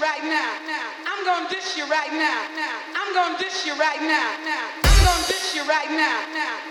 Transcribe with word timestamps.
right 0.00 0.24
now. 0.24 0.52
I'm 1.08 1.24
gonna 1.24 1.48
dish 1.48 1.76
you 1.76 1.86
right 1.88 2.12
now. 2.12 2.44
I'm 2.92 3.14
gonna 3.14 3.38
dish 3.38 3.64
you 3.64 3.72
right 3.80 4.00
now. 4.02 4.36
I'm 4.84 5.04
gonna 5.04 5.26
dish 5.26 5.54
you 5.54 5.64
right 5.64 5.90
now. 5.90 6.20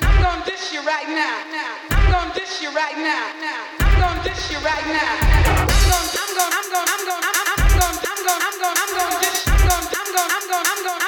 I'm 0.01 0.22
gonna 0.22 0.46
dish 0.46 0.74
you 0.74 0.82
right 0.86 1.08
now. 1.10 1.41
I'm 1.89 2.12
gonna 2.12 2.34
dish 2.34 2.62
you 2.62 2.70
right 2.70 2.98
now. 2.98 3.34
I'm 3.82 4.00
gonna 4.00 4.24
dish 4.24 4.51
you 4.51 4.60
right 4.62 4.86
now. 4.86 5.25
I'm 5.65 5.82
gonna 5.89 6.05
I'm 6.22 6.32
gonna 6.38 6.53
I'm 6.53 6.70
gonna 6.70 6.86
I'm 6.86 7.01
gonna 7.05 7.25
I'm 7.25 7.74
gonna 7.74 7.98
I'm 8.05 8.22
gonna 8.25 8.46
I'm 8.46 8.55
gonna 8.62 8.77
I'm 8.77 8.91
gonna 8.94 9.17
dish 9.22 9.41
I'm 9.48 9.58
gonna 9.65 9.89
I'm 9.89 10.10
gonna 10.13 10.29
I'm 10.29 10.46
gonna 10.50 10.70
I'm 10.70 10.84
gonna 10.86 11.04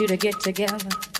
you 0.00 0.06
to 0.06 0.16
get 0.16 0.38
together. 0.40 1.17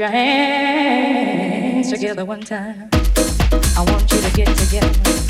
Your 0.00 0.08
hands 0.08 1.90
together 1.90 2.24
one 2.24 2.40
time. 2.40 2.88
I 3.76 3.84
want 3.86 4.10
you 4.10 4.20
to 4.22 4.32
get 4.34 4.56
together. 4.56 5.29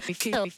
kill 0.00 0.48